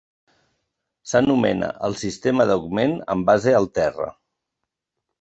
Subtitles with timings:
[1.11, 4.13] S'anomena el sistema d'augment amb base al terra.